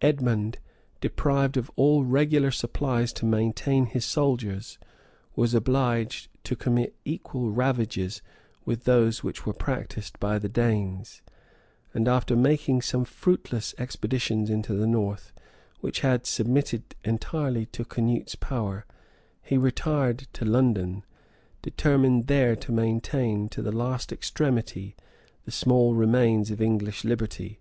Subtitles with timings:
[0.00, 0.58] Edmond,
[1.00, 4.78] deprived of all regular supplies to maintain his soldiers,
[5.34, 8.22] was obliged to commit equal ravages
[8.64, 11.20] with those which were practised by the Danes;
[11.92, 15.32] and, after making some fruitless expeditions into the north,
[15.80, 18.86] which had submitted entirely to Canute's power,
[19.42, 21.04] he retired to London,
[21.60, 24.94] determined there to maintain to the last extremity
[25.44, 27.58] the small remains of English liberty.